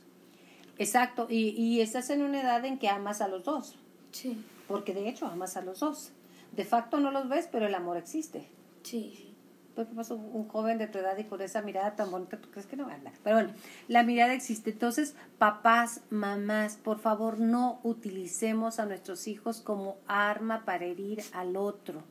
[0.77, 3.75] Exacto, y, y estás en una edad en que amas a los dos,
[4.11, 6.11] Sí, porque de hecho amas a los dos.
[6.53, 8.47] De facto no los ves, pero el amor existe.
[8.83, 9.31] sí.
[9.75, 12.39] ¿Por qué pasó un joven de tu edad y con esa mirada tan bonita?
[12.39, 13.11] ¿Tú crees que no va a andar?
[13.25, 13.53] Pero bueno,
[13.89, 14.69] la mirada existe.
[14.69, 21.57] Entonces, papás, mamás, por favor, no utilicemos a nuestros hijos como arma para herir al
[21.57, 22.03] otro.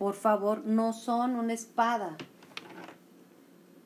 [0.00, 2.16] Por favor, no son una espada.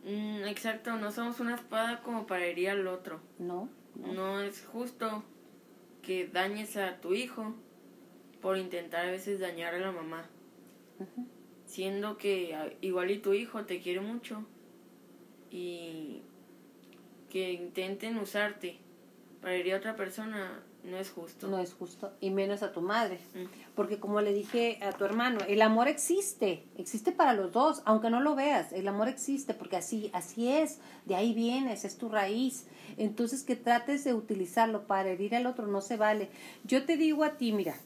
[0.04, 3.20] Mm, exacto, no somos una espada como para herir al otro.
[3.40, 4.12] No, no.
[4.12, 5.24] No es justo
[6.02, 7.56] que dañes a tu hijo
[8.40, 10.28] por intentar a veces dañar a la mamá.
[11.66, 14.44] Siendo que a- igual y tu hijo te quiere mucho
[15.50, 16.22] y
[17.28, 18.78] que intenten usarte
[19.42, 21.48] para herir a otra persona no es justo.
[21.48, 23.18] No es justo, y menos a tu madre.
[23.34, 23.44] Mm.
[23.74, 28.10] Porque como le dije a tu hermano, el amor existe, existe para los dos, aunque
[28.10, 32.08] no lo veas, el amor existe porque así, así es, de ahí vienes, es tu
[32.08, 32.66] raíz.
[32.98, 36.28] Entonces que trates de utilizarlo para herir al otro no se vale.
[36.64, 37.76] Yo te digo a ti, mira,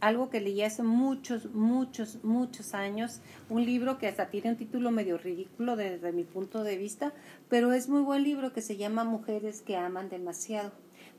[0.00, 4.90] algo que leí hace muchos, muchos, muchos años, un libro que hasta tiene un título
[4.90, 7.12] medio ridículo desde mi punto de vista,
[7.48, 10.72] pero es muy buen libro que se llama Mujeres que aman demasiado.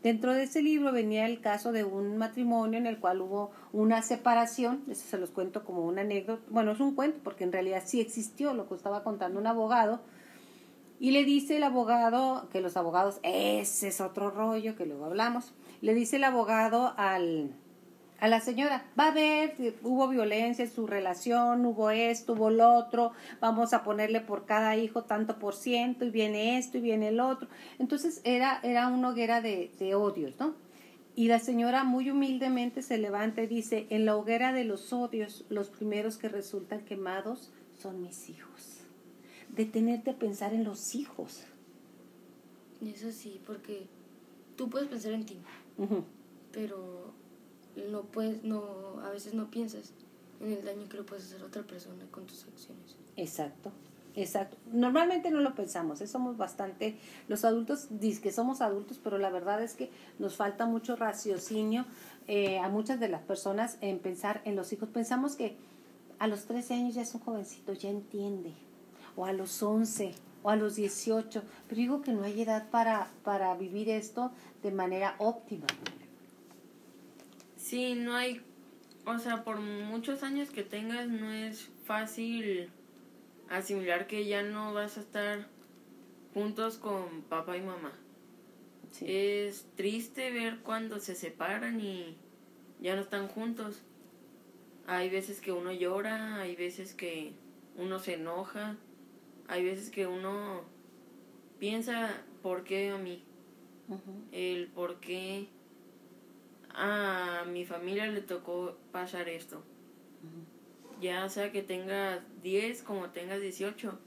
[0.04, 4.02] Dentro de ese libro venía el caso de un matrimonio en el cual hubo una
[4.02, 7.84] separación, eso se los cuento como una anécdota, bueno, es un cuento porque en realidad
[7.86, 10.02] sí existió lo que estaba contando un abogado,
[11.00, 15.54] y le dice el abogado, que los abogados, ese es otro rollo que luego hablamos,
[15.82, 17.52] le dice el abogado al,
[18.20, 22.74] a la señora, va a ver, hubo violencia en su relación, hubo esto, hubo lo
[22.74, 27.10] otro, vamos a ponerle por cada hijo tanto por ciento, y viene esto y viene
[27.10, 27.48] el otro.
[27.78, 30.56] Entonces era, era una hoguera de, de odios, ¿no?
[31.16, 35.46] Y la señora muy humildemente se levanta y dice, en la hoguera de los odios,
[35.50, 38.82] los primeros que resultan quemados son mis hijos.
[39.50, 41.46] Detenerte a pensar en los hijos.
[42.82, 43.88] Y es así, porque
[44.56, 45.38] tú puedes pensar en ti,
[46.52, 47.07] pero
[47.90, 49.94] no puedes, no, a veces no piensas
[50.42, 52.96] en el daño que le puedes hacer a otra persona con tus acciones.
[53.16, 53.72] Exacto,
[54.16, 54.58] exacto.
[54.72, 56.08] Normalmente no lo pensamos, ¿eh?
[56.08, 60.66] somos bastante, los adultos dicen que somos adultos, pero la verdad es que nos falta
[60.66, 61.86] mucho raciocinio
[62.28, 64.90] eh, a muchas de las personas en pensar en los hijos.
[64.90, 65.56] Pensamos que
[66.20, 68.54] a los 13 años ya es un jovencito, ya entiende,
[69.16, 70.14] o a los 11,
[70.44, 74.32] o a los 18, pero digo que no hay edad para, para vivir esto
[74.64, 75.68] de manera óptima.
[77.68, 78.42] Sí, no hay,
[79.06, 82.70] o sea, por muchos años que tengas no es fácil
[83.50, 85.50] asimilar que ya no vas a estar
[86.34, 87.92] juntos con papá y mamá.
[88.94, 89.04] Sí.
[89.10, 92.16] Es triste ver cuando se separan y
[92.80, 93.82] ya no están juntos.
[94.86, 97.34] Hay veces que uno llora, hay veces que
[97.76, 98.78] uno se enoja,
[99.50, 100.62] hay veces que uno
[101.60, 103.26] piensa por qué a mí,
[104.32, 105.50] el por qué
[106.78, 109.62] a mi familia le tocó pasar esto.
[111.02, 113.98] Ya sea que tengas 10 como tengas 18,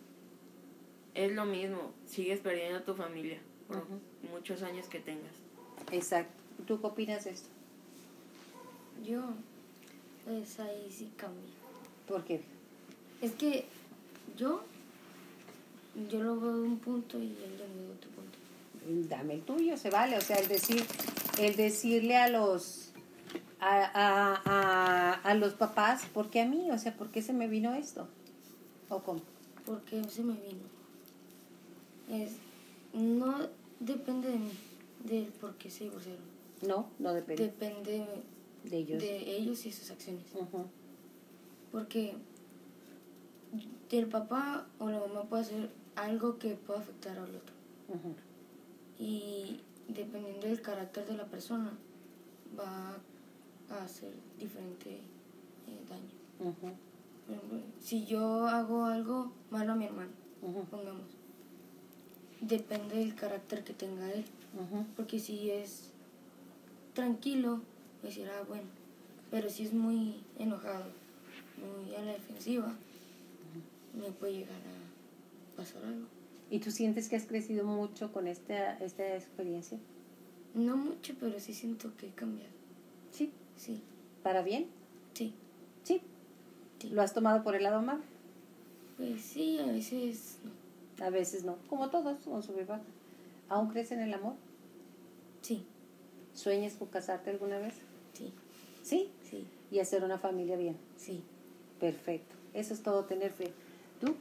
[1.14, 3.85] es lo mismo, sigues perdiendo a tu familia por
[4.30, 5.35] muchos años que tengas.
[5.92, 6.33] Exacto.
[6.66, 7.48] ¿Tú qué opinas de esto?
[9.04, 9.22] Yo,
[10.24, 11.52] pues ahí sí cambia.
[12.06, 12.40] ¿Por qué?
[13.20, 13.64] Es que
[14.37, 14.62] yo,
[16.09, 19.09] yo lo veo de un punto y él lo ve de otro punto.
[19.09, 20.16] dame el tuyo, se vale.
[20.16, 20.85] O sea, el decir,
[21.38, 22.93] el decirle a los
[23.61, 26.71] a, a, a, a los papás, ¿por qué a mí?
[26.71, 28.09] O sea, ¿por qué se me vino esto?
[28.88, 29.21] ¿O cómo?
[29.66, 30.62] Porque se me vino.
[32.11, 32.33] Es,
[32.93, 33.37] no
[33.79, 34.51] depende de mí,
[35.05, 36.23] del por qué se divorciaron.
[36.66, 38.07] No, no depende Depende
[38.64, 39.01] de ellos.
[39.01, 40.25] de ellos y sus acciones.
[41.71, 42.14] Porque
[43.90, 47.55] el papá o la mamá puede hacer algo que pueda afectar al otro.
[48.99, 51.72] Y dependiendo del carácter de la persona,
[52.59, 52.96] va
[53.70, 54.90] a hacer diferente
[55.68, 56.55] eh, daño.
[57.26, 60.11] Por ejemplo, si yo hago algo malo a mi hermano,
[60.70, 61.16] pongamos,
[62.40, 64.24] depende del carácter que tenga él.
[64.96, 65.90] Porque si es
[66.94, 67.61] tranquilo,
[68.00, 68.68] pues dirá bueno.
[69.31, 70.87] Pero si es muy enojado,
[71.57, 72.74] muy a la defensiva,
[73.94, 76.07] me puede llegar a pasar algo.
[76.51, 79.79] ¿Y tú sientes que has crecido mucho con esta, esta experiencia?
[80.55, 82.51] No mucho, pero sí siento que he cambiado.
[83.13, 83.31] Sí.
[83.57, 83.81] Sí,
[84.23, 84.67] ¿Para bien?
[85.15, 85.33] sí.
[85.85, 86.01] Sí.
[86.81, 86.89] Sí.
[86.91, 88.05] ¿Lo has tomado por el lado amable?
[88.97, 91.05] Pues sí, a veces no.
[91.07, 91.57] A veces no.
[91.69, 92.81] Como todos, con su viva.
[93.49, 94.35] ¿Aún crees en el amor?
[95.43, 95.65] Sí,
[96.35, 97.75] ¿Sueñas con casarte alguna vez?
[98.15, 98.33] sí,
[98.83, 99.11] Sí.
[99.29, 100.77] sí, Y hacer una familia bien.
[100.97, 101.23] sí.
[101.81, 102.35] Perfecto.
[102.53, 103.53] Eso es todo, tener fe.
[104.01, 104.15] ¿Tú?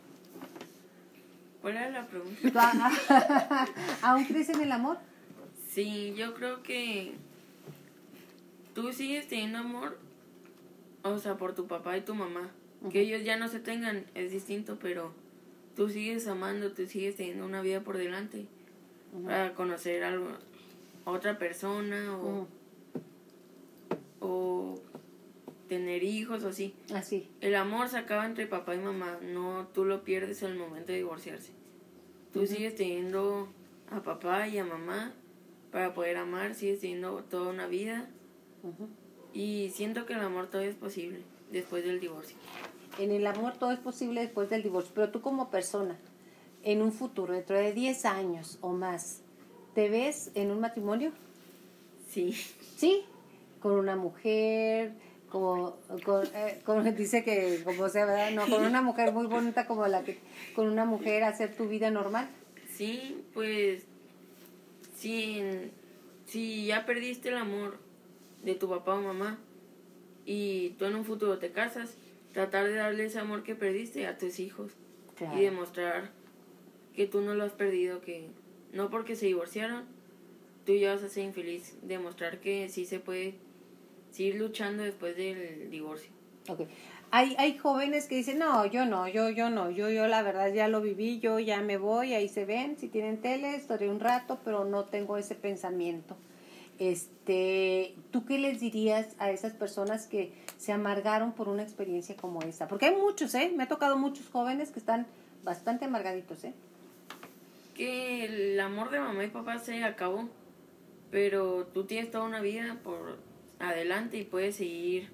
[1.69, 3.67] ¿Cuál era la pregunta?
[4.01, 4.97] ¿Aún crees en el amor?
[5.69, 7.13] Sí, yo creo que
[8.73, 9.99] tú sigues teniendo amor,
[11.03, 12.49] o sea, por tu papá y tu mamá.
[12.91, 15.13] Que ellos ya no se tengan es distinto, pero
[15.75, 18.47] tú sigues amando, tú sigues teniendo una vida por delante
[19.23, 20.19] para conocer a
[21.05, 22.47] otra persona o,
[24.21, 24.82] o
[25.67, 26.73] tener hijos o así.
[26.95, 27.29] Así.
[27.41, 30.97] El amor se acaba entre papá y mamá, no tú lo pierdes al momento de
[30.97, 31.59] divorciarse.
[32.34, 33.48] Tú sigues teniendo
[33.89, 35.13] a papá y a mamá
[35.72, 38.10] para poder amar, sigues teniendo toda una vida.
[39.34, 42.38] Y siento que el amor todavía es posible después del divorcio.
[42.98, 45.98] En el amor todo es posible después del divorcio, pero tú como persona,
[46.63, 49.22] en un futuro, dentro de 10 años o más,
[49.74, 51.12] ¿te ves en un matrimonio?
[52.10, 52.34] Sí.
[52.76, 53.06] ¿Sí?
[53.62, 54.94] Con una mujer,
[55.30, 58.32] como, con, eh, dice que, como sea, ¿verdad?
[58.32, 60.18] No, con una mujer muy bonita como la que,
[60.56, 62.30] con una mujer hacer tu vida normal.
[62.70, 63.84] Sí, pues,
[64.96, 65.42] si,
[66.26, 67.78] si ya perdiste el amor
[68.44, 69.38] de tu papá o mamá
[70.26, 71.96] y tú en un futuro te casas,
[72.34, 74.72] tratar de darle ese amor que perdiste a tus hijos
[75.36, 76.12] y demostrar
[76.96, 78.28] que tú no lo has perdido, que
[78.74, 79.86] no porque se divorciaron,
[80.65, 83.36] tú ya vas a ser infeliz, demostrar que sí se puede
[84.12, 86.12] seguir luchando después del divorcio.
[86.48, 86.67] Okay.
[87.12, 90.54] Hay, hay jóvenes que dicen, no, yo no, yo, yo no, yo, yo la verdad
[90.54, 94.00] ya lo viví, yo ya me voy, ahí se ven, si tienen tele, estaré un
[94.00, 96.15] rato, pero no tengo ese pensamiento.
[96.78, 102.41] Este, ¿tú qué les dirías a esas personas que se amargaron por una experiencia como
[102.43, 102.67] esa?
[102.67, 103.52] Porque hay muchos, ¿eh?
[103.56, 105.08] Me ha tocado muchos jóvenes que están
[105.43, 106.54] bastante amargaditos, ¿eh?
[107.74, 110.30] Que el amor de mamá y papá se acabó,
[111.12, 113.17] pero tú tienes toda una vida por
[113.60, 115.10] adelante y puedes seguir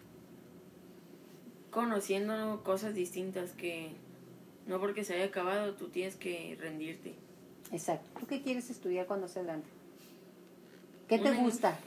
[1.71, 3.91] conociendo cosas distintas que
[4.67, 7.13] no porque se haya acabado tú tienes que rendirte.
[7.71, 8.19] Exacto.
[8.19, 9.67] ¿Tú qué quieres estudiar cuando seas grande?
[11.07, 11.77] ¿Qué te gusta?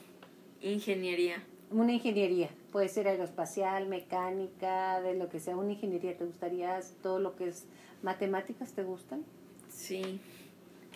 [0.60, 1.42] Ingeniería.
[1.70, 2.50] Una ingeniería.
[2.72, 5.56] Puede ser aeroespacial, mecánica, de lo que sea.
[5.56, 6.16] Una ingeniería.
[6.16, 7.64] ¿Te gustaría todo lo que es
[8.02, 8.72] matemáticas?
[8.72, 9.24] ¿Te gustan?
[9.68, 10.20] Sí.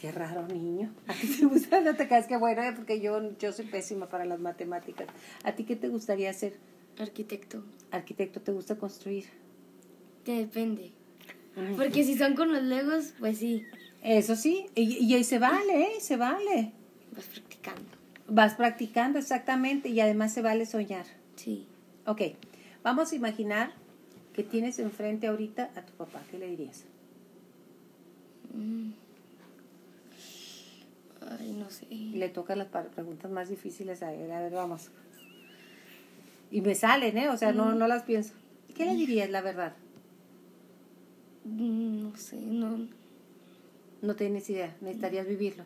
[0.03, 0.93] Qué raro niño.
[1.07, 1.81] ¿A ti te gusta?
[1.81, 5.07] No te caes que bueno, porque yo, yo soy pésima para las matemáticas.
[5.45, 6.55] ¿A ti qué te gustaría hacer?
[6.99, 7.63] Arquitecto.
[7.93, 9.27] Arquitecto, ¿te gusta construir?
[10.27, 10.91] depende.
[11.77, 13.65] Porque si son con los legos, pues sí.
[14.03, 16.01] Eso sí, y, y ahí se vale, ¿eh?
[16.01, 16.73] Se vale.
[17.15, 17.91] Vas practicando.
[18.27, 21.07] Vas practicando, exactamente, y además se vale soñar.
[21.37, 21.69] Sí.
[22.07, 22.23] Ok,
[22.83, 23.73] vamos a imaginar
[24.33, 26.23] que tienes enfrente ahorita a tu papá.
[26.29, 26.87] ¿Qué le dirías?
[28.53, 29.02] Mm.
[31.39, 31.87] Ay, no sé.
[31.91, 34.31] Le tocan las preguntas más difíciles a él.
[34.31, 34.91] A ver, vamos.
[36.51, 37.29] Y me salen, ¿eh?
[37.31, 38.35] O sea, no, no las pienso.
[38.75, 39.75] ¿Qué le dirías, la verdad?
[41.45, 42.87] Mm, No sé, no.
[44.03, 45.65] No tienes idea, necesitarías vivirlo.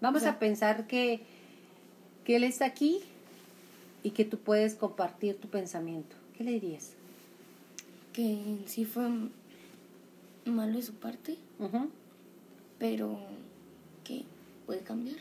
[0.00, 1.20] Vamos a pensar que,
[2.24, 3.00] que él está aquí
[4.02, 6.16] y que tú puedes compartir tu pensamiento.
[6.36, 6.92] ¿Qué le dirías?
[8.12, 9.08] Que sí fue
[10.44, 11.38] malo de su parte,
[12.78, 13.18] pero
[14.06, 14.24] que
[14.66, 15.16] puede cambiar.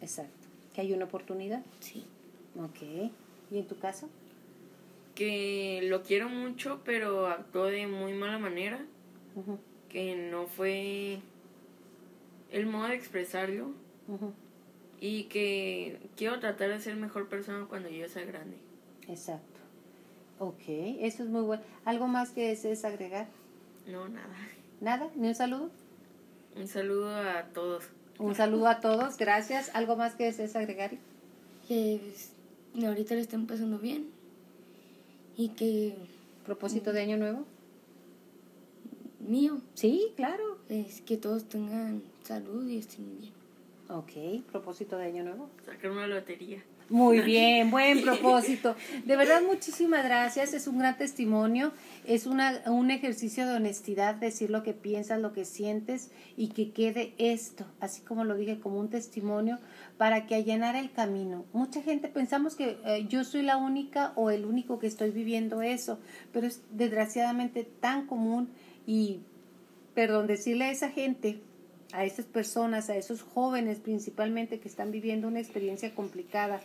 [0.00, 0.48] Exacto.
[0.74, 1.62] Que hay una oportunidad.
[1.80, 2.04] Sí.
[2.58, 3.10] Ok.
[3.50, 4.08] ¿Y en tu caso?
[5.14, 8.84] Que lo quiero mucho, pero actuó de muy mala manera.
[9.88, 11.20] Que no fue
[12.50, 13.72] el modo de expresarlo.
[15.00, 18.56] Y que quiero tratar de ser mejor persona cuando yo sea grande.
[19.08, 19.60] Exacto.
[20.38, 21.62] Ok, eso es muy bueno.
[21.84, 23.28] ¿Algo más que desees agregar?
[23.86, 24.34] No, nada.
[24.80, 25.10] ¿Nada?
[25.14, 25.70] ¿Ni un saludo?
[26.56, 27.84] Un saludo a todos.
[28.20, 29.70] Un saludo a todos, gracias.
[29.74, 30.90] ¿Algo más que desees agregar?
[31.66, 32.32] Que pues,
[32.84, 34.10] ahorita le estén pasando bien.
[35.38, 35.96] Y que
[36.44, 37.46] ¿Propósito de año nuevo?
[39.20, 40.58] mío Sí, claro.
[40.68, 43.32] es que todos tengan salud y estén bien.
[43.88, 45.48] Ok, propósito de año nuevo.
[45.64, 46.62] Sacar una lotería.
[46.90, 48.74] Muy bien, buen propósito.
[49.04, 50.52] De verdad, muchísimas gracias.
[50.54, 51.72] Es un gran testimonio.
[52.04, 56.72] Es una, un ejercicio de honestidad, decir lo que piensas, lo que sientes y que
[56.72, 59.60] quede esto, así como lo dije, como un testimonio
[59.98, 61.44] para que allanara el camino.
[61.52, 65.62] Mucha gente pensamos que eh, yo soy la única o el único que estoy viviendo
[65.62, 66.00] eso,
[66.32, 68.48] pero es desgraciadamente tan común
[68.84, 69.20] y,
[69.94, 71.40] perdón, decirle a esa gente
[71.92, 76.60] a esas personas, a esos jóvenes principalmente que están viviendo una experiencia complicada,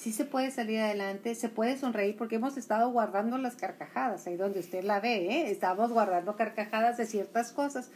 [0.00, 4.36] sí se puede salir adelante, se puede sonreír porque hemos estado guardando las carcajadas, ahí
[4.36, 5.50] donde usted la ve, ¿eh?
[5.50, 7.90] estamos guardando carcajadas de ciertas cosas,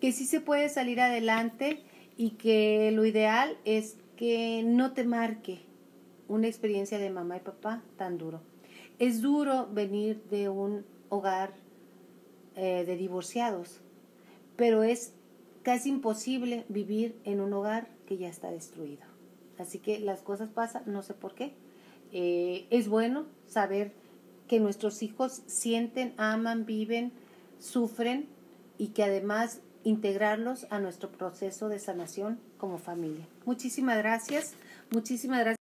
[0.00, 1.82] que sí se puede salir adelante
[2.16, 5.62] y que lo ideal es que no te marque
[6.28, 8.40] una experiencia de mamá y papá tan duro.
[9.00, 11.50] Es duro venir de un hogar
[12.54, 13.80] eh, de divorciados,
[14.54, 15.12] pero es
[15.64, 19.11] casi imposible vivir en un hogar que ya está destruido.
[19.62, 21.54] Así que las cosas pasan, no sé por qué.
[22.12, 23.92] Eh, es bueno saber
[24.48, 27.12] que nuestros hijos sienten, aman, viven,
[27.58, 28.28] sufren
[28.76, 33.26] y que además integrarlos a nuestro proceso de sanación como familia.
[33.44, 34.54] Muchísimas gracias,
[34.90, 35.58] muchísimas gracias.